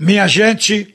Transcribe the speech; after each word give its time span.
Minha 0.00 0.26
gente, 0.26 0.94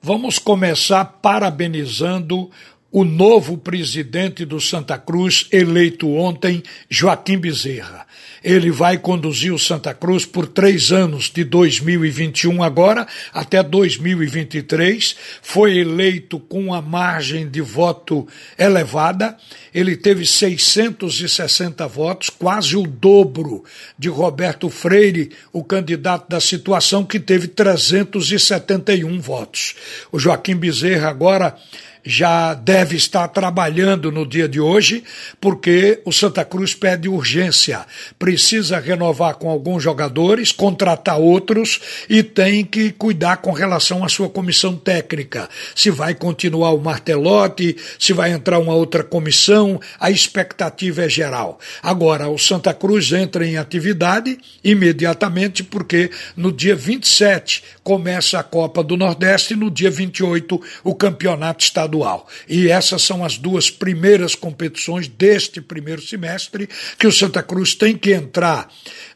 vamos 0.00 0.38
começar 0.38 1.04
parabenizando 1.04 2.48
o 2.94 3.04
novo 3.04 3.58
presidente 3.58 4.44
do 4.44 4.60
Santa 4.60 4.96
Cruz, 4.96 5.48
eleito 5.50 6.08
ontem, 6.14 6.62
Joaquim 6.88 7.36
Bezerra. 7.36 8.06
Ele 8.40 8.70
vai 8.70 8.98
conduzir 8.98 9.52
o 9.52 9.58
Santa 9.58 9.92
Cruz 9.92 10.24
por 10.24 10.46
três 10.46 10.92
anos, 10.92 11.28
de 11.28 11.42
2021 11.42 12.62
agora 12.62 13.04
até 13.32 13.64
2023. 13.64 15.16
Foi 15.42 15.76
eleito 15.76 16.38
com 16.38 16.66
uma 16.66 16.80
margem 16.80 17.48
de 17.48 17.60
voto 17.60 18.28
elevada. 18.56 19.36
Ele 19.74 19.96
teve 19.96 20.24
660 20.24 21.88
votos, 21.88 22.30
quase 22.30 22.76
o 22.76 22.86
dobro 22.86 23.64
de 23.98 24.08
Roberto 24.08 24.70
Freire, 24.70 25.32
o 25.52 25.64
candidato 25.64 26.28
da 26.28 26.38
situação, 26.38 27.04
que 27.04 27.18
teve 27.18 27.48
371 27.48 29.20
votos. 29.20 29.74
O 30.12 30.18
Joaquim 30.20 30.54
Bezerra 30.54 31.08
agora 31.08 31.56
já 32.04 32.52
deve 32.52 32.96
estar 32.96 33.26
trabalhando 33.28 34.12
no 34.12 34.26
dia 34.26 34.46
de 34.46 34.60
hoje, 34.60 35.02
porque 35.40 36.02
o 36.04 36.12
Santa 36.12 36.44
Cruz 36.44 36.74
pede 36.74 37.08
urgência. 37.08 37.86
Precisa 38.18 38.78
renovar 38.78 39.36
com 39.36 39.48
alguns 39.48 39.82
jogadores, 39.82 40.52
contratar 40.52 41.18
outros 41.18 41.80
e 42.08 42.22
tem 42.22 42.64
que 42.64 42.90
cuidar 42.90 43.38
com 43.38 43.52
relação 43.52 44.04
à 44.04 44.08
sua 44.08 44.28
comissão 44.28 44.76
técnica. 44.76 45.48
Se 45.74 45.90
vai 45.90 46.14
continuar 46.14 46.72
o 46.72 46.80
martelote, 46.80 47.76
se 47.98 48.12
vai 48.12 48.32
entrar 48.32 48.58
uma 48.58 48.74
outra 48.74 49.02
comissão, 49.02 49.80
a 49.98 50.10
expectativa 50.10 51.04
é 51.04 51.08
geral. 51.08 51.58
Agora, 51.82 52.28
o 52.28 52.38
Santa 52.38 52.74
Cruz 52.74 53.10
entra 53.12 53.46
em 53.46 53.56
atividade 53.56 54.38
imediatamente, 54.62 55.64
porque 55.64 56.10
no 56.36 56.52
dia 56.52 56.76
27 56.76 57.64
começa 57.82 58.38
a 58.38 58.42
Copa 58.42 58.82
do 58.82 58.96
Nordeste 58.96 59.54
e 59.54 59.56
no 59.56 59.70
dia 59.70 59.90
28 59.90 60.60
o 60.82 60.94
campeonato 60.94 61.64
estadual 61.64 61.93
estadual. 61.94 62.28
E 62.48 62.68
essas 62.68 63.02
são 63.02 63.24
as 63.24 63.38
duas 63.38 63.70
primeiras 63.70 64.34
competições 64.34 65.06
deste 65.06 65.60
primeiro 65.60 66.02
semestre 66.02 66.68
que 66.98 67.06
o 67.06 67.12
Santa 67.12 67.42
Cruz 67.42 67.74
tem 67.74 67.96
que 67.96 68.12
entrar 68.12 68.68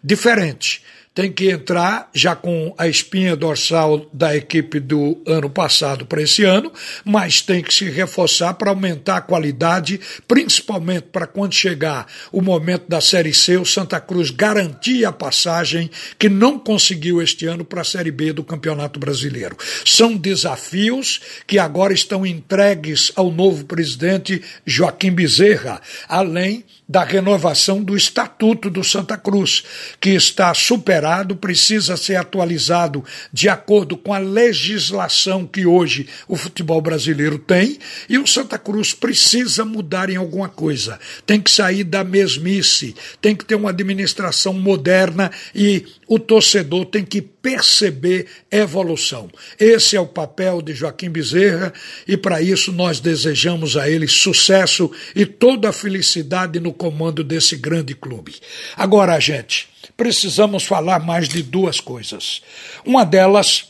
diferente 0.02 0.82
tem 1.18 1.32
que 1.32 1.50
entrar 1.50 2.08
já 2.14 2.36
com 2.36 2.72
a 2.78 2.86
espinha 2.86 3.34
dorsal 3.34 4.08
da 4.12 4.36
equipe 4.36 4.78
do 4.78 5.20
ano 5.26 5.50
passado 5.50 6.06
para 6.06 6.22
esse 6.22 6.44
ano, 6.44 6.72
mas 7.04 7.42
tem 7.42 7.60
que 7.60 7.74
se 7.74 7.90
reforçar 7.90 8.54
para 8.54 8.70
aumentar 8.70 9.16
a 9.16 9.20
qualidade, 9.20 9.98
principalmente 10.28 11.08
para 11.10 11.26
quando 11.26 11.54
chegar 11.54 12.06
o 12.30 12.40
momento 12.40 12.84
da 12.88 13.00
Série 13.00 13.34
C, 13.34 13.56
o 13.56 13.66
Santa 13.66 13.98
Cruz 14.00 14.30
garantir 14.30 15.04
a 15.04 15.10
passagem 15.10 15.90
que 16.16 16.28
não 16.28 16.56
conseguiu 16.56 17.20
este 17.20 17.46
ano 17.46 17.64
para 17.64 17.80
a 17.80 17.84
Série 17.84 18.12
B 18.12 18.32
do 18.32 18.44
Campeonato 18.44 19.00
Brasileiro. 19.00 19.56
São 19.84 20.16
desafios 20.16 21.20
que 21.48 21.58
agora 21.58 21.92
estão 21.92 22.24
entregues 22.24 23.10
ao 23.16 23.32
novo 23.32 23.64
presidente 23.64 24.40
Joaquim 24.64 25.10
Bezerra, 25.10 25.82
além 26.08 26.64
da 26.88 27.02
renovação 27.02 27.82
do 27.82 27.96
Estatuto 27.96 28.70
do 28.70 28.82
Santa 28.82 29.18
Cruz, 29.18 29.64
que 30.00 30.10
está 30.10 30.54
superado, 30.54 31.07
precisa 31.36 31.96
ser 31.96 32.16
atualizado 32.16 33.04
de 33.32 33.48
acordo 33.48 33.96
com 33.96 34.12
a 34.12 34.18
legislação 34.18 35.46
que 35.46 35.64
hoje 35.66 36.06
o 36.26 36.36
futebol 36.36 36.80
brasileiro 36.80 37.38
tem, 37.38 37.78
e 38.08 38.18
o 38.18 38.26
Santa 38.26 38.58
Cruz 38.58 38.92
precisa 38.92 39.64
mudar 39.64 40.10
em 40.10 40.16
alguma 40.16 40.48
coisa. 40.48 40.98
Tem 41.26 41.40
que 41.40 41.50
sair 41.50 41.84
da 41.84 42.04
mesmice, 42.04 42.94
tem 43.20 43.34
que 43.34 43.44
ter 43.44 43.54
uma 43.54 43.70
administração 43.70 44.52
moderna 44.52 45.30
e 45.54 45.84
o 46.06 46.18
torcedor 46.18 46.86
tem 46.86 47.04
que 47.04 47.20
perceber 47.20 48.26
evolução. 48.50 49.30
Esse 49.58 49.96
é 49.96 50.00
o 50.00 50.06
papel 50.06 50.60
de 50.60 50.74
Joaquim 50.74 51.10
Bezerra 51.10 51.72
e 52.06 52.16
para 52.16 52.42
isso 52.42 52.72
nós 52.72 53.00
desejamos 53.00 53.76
a 53.76 53.88
ele 53.88 54.06
sucesso 54.06 54.90
e 55.14 55.24
toda 55.24 55.68
a 55.68 55.72
felicidade 55.72 56.60
no 56.60 56.72
comando 56.72 57.22
desse 57.24 57.56
grande 57.56 57.94
clube. 57.94 58.34
Agora, 58.76 59.18
gente, 59.18 59.68
precisamos 59.98 60.64
falar 60.64 61.00
mais 61.00 61.28
de 61.28 61.42
duas 61.42 61.80
coisas. 61.80 62.40
Uma 62.86 63.04
delas 63.04 63.67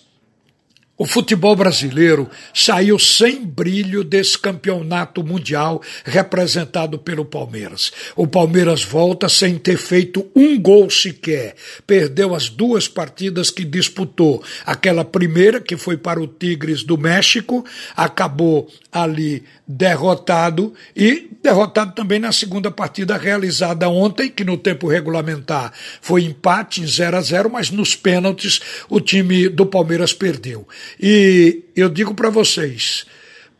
o 0.98 1.06
futebol 1.06 1.54
brasileiro 1.54 2.28
saiu 2.52 2.98
sem 2.98 3.46
brilho 3.46 4.02
desse 4.02 4.36
campeonato 4.36 5.22
mundial 5.22 5.80
representado 6.04 6.98
pelo 6.98 7.24
Palmeiras. 7.24 7.92
O 8.16 8.26
Palmeiras 8.26 8.82
volta 8.82 9.28
sem 9.28 9.56
ter 9.56 9.78
feito 9.78 10.28
um 10.34 10.60
gol 10.60 10.90
sequer. 10.90 11.54
Perdeu 11.86 12.34
as 12.34 12.48
duas 12.48 12.88
partidas 12.88 13.48
que 13.48 13.64
disputou. 13.64 14.42
Aquela 14.66 15.04
primeira, 15.04 15.60
que 15.60 15.76
foi 15.76 15.96
para 15.96 16.20
o 16.20 16.26
Tigres 16.26 16.82
do 16.82 16.98
México, 16.98 17.64
acabou 17.96 18.68
ali 18.90 19.44
derrotado 19.68 20.74
e 20.96 21.28
derrotado 21.42 21.94
também 21.94 22.18
na 22.18 22.32
segunda 22.32 22.70
partida 22.70 23.16
realizada 23.16 23.88
ontem, 23.88 24.28
que 24.28 24.42
no 24.42 24.56
tempo 24.56 24.88
regulamentar 24.88 25.72
foi 26.00 26.24
empate 26.24 26.80
em 26.80 26.86
0 26.86 27.16
a 27.16 27.20
0, 27.20 27.50
mas 27.50 27.70
nos 27.70 27.94
pênaltis 27.94 28.60
o 28.88 29.00
time 29.00 29.48
do 29.48 29.64
Palmeiras 29.64 30.12
perdeu. 30.12 30.66
E 31.00 31.62
eu 31.74 31.88
digo 31.88 32.14
para 32.14 32.30
vocês, 32.30 33.06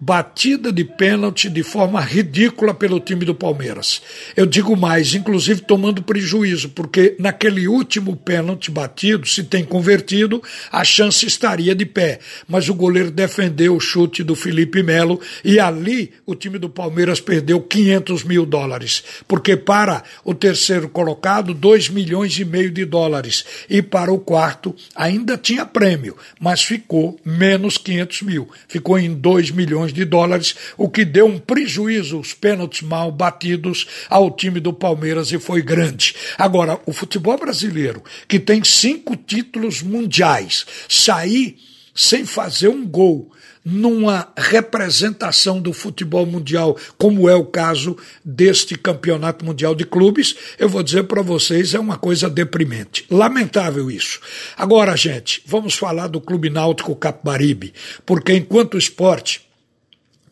batida 0.01 0.73
de 0.73 0.85
pênalti 0.85 1.51
de 1.51 1.63
forma 1.63 2.01
ridícula 2.01 2.73
pelo 2.73 3.01
time 3.01 3.25
do 3.25 3.35
Palmeiras. 3.35 4.01
Eu 4.37 4.47
digo 4.47 4.77
mais, 4.77 5.15
inclusive 5.15 5.63
tomando 5.63 6.03
prejuízo, 6.03 6.69
porque 6.69 7.17
naquele 7.19 7.67
último 7.67 8.15
pênalti 8.15 8.71
batido, 8.71 9.27
se 9.27 9.43
tem 9.43 9.65
convertido, 9.65 10.43
a 10.71 10.85
chance 10.85 11.27
estaria 11.27 11.75
de 11.75 11.85
pé. 11.85 12.21
Mas 12.47 12.69
o 12.69 12.75
goleiro 12.75 13.11
defendeu 13.11 13.75
o 13.75 13.81
chute 13.81 14.23
do 14.23 14.37
Felipe 14.37 14.83
Melo 14.83 15.21
e 15.45 15.59
ali 15.59 16.13
o 16.25 16.35
time 16.35 16.59
do 16.59 16.69
Palmeiras 16.69 17.21
perdeu 17.21 17.61
500 17.61 18.25
mil 18.25 18.47
dólares, 18.47 19.03
porque 19.27 19.57
para 19.57 20.03
o 20.25 20.35
terceiro 20.35 20.89
colocado, 20.89 21.53
2 21.53 21.89
milhões 21.89 22.39
e 22.39 22.45
meio 22.45 22.71
de 22.71 22.85
dólares, 22.85 23.45
e 23.69 23.83
para 23.83 24.13
o 24.13 24.19
quarto 24.19 24.75
ainda 24.95 25.37
tinha 25.37 25.67
prêmio, 25.67 26.17
mas 26.39 26.63
ficou 26.63 27.19
menos 27.25 27.77
500 27.77 28.23
mil, 28.23 28.49
ficou 28.69 28.99
em 28.99 29.13
2 29.13 29.51
milhões 29.51 29.88
milhões 29.89 29.93
de 29.93 30.05
dólares, 30.05 30.55
o 30.77 30.89
que 30.89 31.05
deu 31.05 31.27
um 31.27 31.39
prejuízo, 31.39 32.21
os 32.21 32.35
pênaltis 32.35 32.83
mal 32.83 33.11
batidos 33.11 33.87
ao 34.09 34.31
time 34.31 34.61
do 34.61 34.73
Palmeiras 34.73 35.33
e 35.33 35.39
foi 35.39 35.63
grande. 35.63 36.15
Agora, 36.37 36.81
o 36.87 36.93
futebol 36.93 37.39
brasileiro, 37.39 38.03
que 38.27 38.39
tem 38.39 38.63
cinco 38.63 39.17
títulos 39.17 39.83
mundiais, 39.83 40.67
sair 40.89 41.57
sem 41.95 42.25
fazer 42.25 42.69
um 42.69 42.87
gol 42.87 43.33
numa 43.65 44.33
representação 44.37 45.61
do 45.61 45.75
futebol 45.75 46.25
mundial, 46.25 46.77
como 46.97 47.29
é 47.29 47.35
o 47.35 47.45
caso 47.45 47.97
deste 48.25 48.79
campeonato 48.79 49.45
mundial 49.45 49.75
de 49.75 49.85
clubes, 49.85 50.35
eu 50.59 50.69
vou 50.69 50.83
dizer 50.83 51.05
para 51.05 51.21
vocês, 51.21 51.75
é 51.75 51.79
uma 51.79 51.99
coisa 51.99 52.31
deprimente. 52.31 53.05
Lamentável 53.11 53.91
isso. 53.91 54.21
Agora, 54.57 54.97
gente, 54.97 55.43
vamos 55.45 55.75
falar 55.75 56.07
do 56.07 56.21
Clube 56.21 56.49
Náutico 56.49 56.97
Capibaribe, 56.97 57.75
porque 58.07 58.33
enquanto 58.33 58.79
esporte 58.79 59.48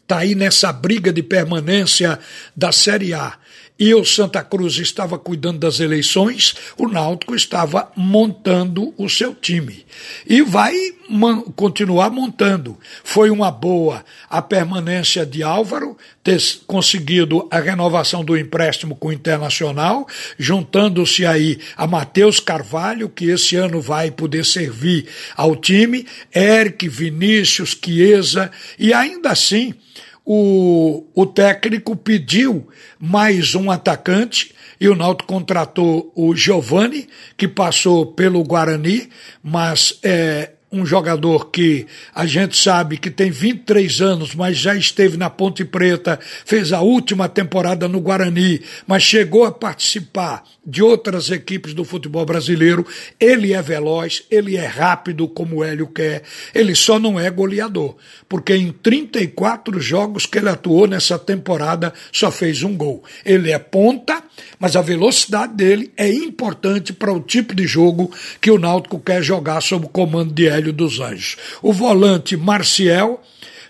está 0.06 0.18
aí 0.18 0.36
nessa 0.36 0.72
briga 0.72 1.12
de 1.12 1.20
permanência 1.20 2.16
da 2.54 2.70
Série 2.70 3.12
A. 3.12 3.36
E 3.78 3.94
o 3.94 4.04
Santa 4.06 4.42
Cruz 4.42 4.78
estava 4.78 5.18
cuidando 5.18 5.58
das 5.58 5.80
eleições, 5.80 6.54
o 6.78 6.88
Náutico 6.88 7.34
estava 7.34 7.92
montando 7.94 8.94
o 8.96 9.06
seu 9.06 9.34
time. 9.34 9.84
E 10.26 10.40
vai 10.40 10.74
continuar 11.54 12.10
montando. 12.10 12.78
Foi 13.04 13.28
uma 13.28 13.50
boa 13.50 14.02
a 14.30 14.40
permanência 14.40 15.26
de 15.26 15.42
Álvaro, 15.42 15.96
ter 16.24 16.40
conseguido 16.66 17.46
a 17.50 17.60
renovação 17.60 18.24
do 18.24 18.36
empréstimo 18.36 18.96
com 18.96 19.08
o 19.08 19.12
Internacional, 19.12 20.06
juntando-se 20.38 21.26
aí 21.26 21.58
a 21.76 21.86
Matheus 21.86 22.40
Carvalho, 22.40 23.10
que 23.10 23.26
esse 23.26 23.56
ano 23.56 23.80
vai 23.80 24.10
poder 24.10 24.46
servir 24.46 25.06
ao 25.36 25.54
time, 25.54 26.06
Eric, 26.34 26.88
Vinícius, 26.88 27.76
Chiesa, 27.78 28.50
e 28.78 28.94
ainda 28.94 29.30
assim 29.30 29.74
o, 30.26 31.06
o 31.14 31.24
técnico 31.24 31.94
pediu 31.94 32.66
mais 32.98 33.54
um 33.54 33.70
atacante 33.70 34.52
e 34.80 34.88
o 34.88 34.96
Náutico 34.96 35.32
contratou 35.32 36.12
o 36.16 36.34
Giovani, 36.34 37.08
que 37.36 37.46
passou 37.46 38.04
pelo 38.06 38.42
Guarani, 38.42 39.08
mas 39.42 39.98
é, 40.02 40.50
um 40.80 40.86
jogador 40.86 41.50
que 41.50 41.86
a 42.14 42.26
gente 42.26 42.56
sabe 42.56 42.96
que 42.96 43.10
tem 43.10 43.30
23 43.30 44.00
anos, 44.00 44.34
mas 44.34 44.56
já 44.56 44.74
esteve 44.74 45.16
na 45.16 45.30
Ponte 45.30 45.64
Preta, 45.64 46.18
fez 46.44 46.72
a 46.72 46.80
última 46.80 47.28
temporada 47.28 47.88
no 47.88 48.00
Guarani, 48.00 48.60
mas 48.86 49.02
chegou 49.02 49.44
a 49.44 49.52
participar 49.52 50.44
de 50.66 50.82
outras 50.82 51.30
equipes 51.30 51.72
do 51.72 51.84
futebol 51.84 52.26
brasileiro. 52.26 52.86
Ele 53.20 53.52
é 53.52 53.62
veloz, 53.62 54.24
ele 54.30 54.56
é 54.56 54.66
rápido 54.66 55.28
como 55.28 55.56
o 55.56 55.64
Hélio 55.64 55.86
quer, 55.86 56.22
ele 56.54 56.74
só 56.74 56.98
não 56.98 57.18
é 57.18 57.30
goleador, 57.30 57.96
porque 58.28 58.54
em 58.54 58.72
34 58.72 59.80
jogos 59.80 60.26
que 60.26 60.38
ele 60.38 60.48
atuou 60.48 60.86
nessa 60.86 61.18
temporada 61.18 61.92
só 62.10 62.30
fez 62.30 62.62
um 62.62 62.76
gol. 62.76 63.04
Ele 63.24 63.52
é 63.52 63.58
ponta, 63.58 64.22
mas 64.58 64.76
a 64.76 64.82
velocidade 64.82 65.54
dele 65.54 65.92
é 65.96 66.10
importante 66.10 66.92
para 66.92 67.12
o 67.12 67.20
tipo 67.20 67.54
de 67.54 67.66
jogo 67.66 68.10
que 68.40 68.50
o 68.50 68.58
Náutico 68.58 68.98
quer 68.98 69.22
jogar 69.22 69.60
sob 69.60 69.86
o 69.86 69.88
comando 69.88 70.32
de 70.32 70.48
Hélio 70.48 70.65
Vermelho 70.66 70.72
dos 70.72 71.00
Anjos. 71.00 71.36
O 71.62 71.72
volante 71.72 72.36
Marcial 72.36 73.22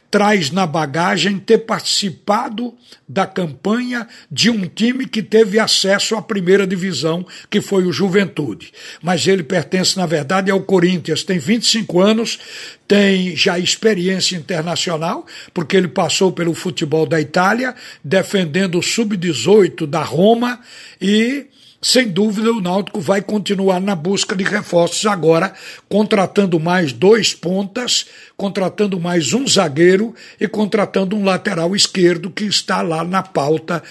traz 0.08 0.50
na 0.50 0.66
bagagem 0.66 1.38
ter 1.38 1.58
participado 1.58 2.72
da 3.08 3.26
campanha 3.26 4.06
de 4.31 4.48
um 4.48 4.66
time 4.66 5.06
que 5.06 5.22
teve 5.22 5.58
acesso 5.58 6.14
à 6.14 6.22
primeira 6.22 6.66
divisão, 6.66 7.26
que 7.50 7.60
foi 7.60 7.84
o 7.84 7.93
Juventude. 7.93 8.72
Mas 9.02 9.26
ele 9.26 9.43
pertence, 9.43 9.96
na 9.96 10.06
verdade, 10.06 10.50
ao 10.50 10.60
Corinthians, 10.62 11.25
tem 11.25 11.38
25 11.38 12.00
anos, 12.00 12.38
tem 12.87 13.37
já 13.37 13.58
experiência 13.58 14.37
internacional, 14.37 15.26
porque 15.52 15.76
ele 15.76 15.88
passou 15.88 16.32
pelo 16.32 16.54
futebol 16.54 17.04
da 17.04 17.20
Itália, 17.20 17.75
defendendo 18.02 18.78
o 18.78 18.82
sub-18 18.82 19.87
da 19.87 20.02
Roma 20.02 20.60
e 21.00 21.46
sem 21.81 22.08
dúvida, 22.08 22.50
o 22.52 22.61
Náutico 22.61 23.00
vai 23.00 23.20
continuar 23.20 23.81
na 23.81 23.94
busca 23.94 24.34
de 24.34 24.44
reforços 24.44 25.06
agora, 25.06 25.52
contratando 25.88 26.58
mais 26.58 26.93
dois 26.93 27.34
pontas, 27.34 28.06
contratando 28.37 28.99
mais 28.99 29.32
um 29.32 29.46
zagueiro 29.46 30.14
e 30.40 30.49
contratando 30.49 31.17
um 31.17 31.25
lateral 31.25 31.76
esquerdo 31.76 32.31
que 32.31 32.44
está 32.44 32.82
lá 32.82 33.05
na 33.05 33.23
pauta 33.23 33.82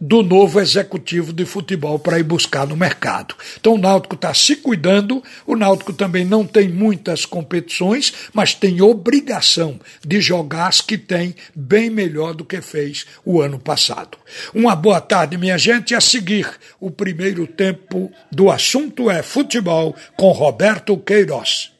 do 0.00 0.22
novo 0.22 0.60
executivo 0.60 1.32
de 1.32 1.44
futebol 1.44 1.98
para 1.98 2.18
ir 2.18 2.22
buscar 2.22 2.66
no 2.66 2.76
mercado. 2.76 3.34
Então 3.58 3.74
o 3.74 3.78
Náutico 3.78 4.14
está 4.14 4.32
se 4.32 4.56
cuidando, 4.56 5.22
o 5.46 5.56
Náutico 5.56 5.92
também 5.92 6.24
não 6.24 6.46
tem 6.46 6.68
muitas 6.68 7.24
competições, 7.26 8.12
mas 8.32 8.54
tem 8.54 8.80
obrigação 8.80 9.78
de 10.04 10.20
jogar 10.20 10.68
as 10.68 10.80
que 10.80 10.96
tem 10.96 11.34
bem 11.54 11.90
melhor 11.90 12.34
do 12.34 12.44
que 12.44 12.60
fez 12.60 13.06
o 13.24 13.40
ano 13.40 13.58
passado. 13.58 14.18
Uma 14.54 14.74
boa 14.74 15.00
tarde, 15.00 15.36
minha 15.36 15.58
gente. 15.58 15.94
A 15.94 16.00
seguir, 16.00 16.48
o 16.80 16.90
primeiro 17.24 17.46
tempo 17.46 18.12
do 18.30 18.50
assunto 18.50 19.10
é 19.10 19.22
futebol 19.22 19.96
com 20.14 20.30
Roberto 20.30 20.94
Queiroz. 20.98 21.73